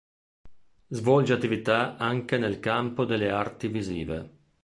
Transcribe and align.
Svolge 0.89 1.31
attività 1.31 1.95
anche 1.95 2.39
nel 2.39 2.59
campo 2.59 3.05
delle 3.05 3.29
arti 3.29 3.67
visive. 3.67 4.37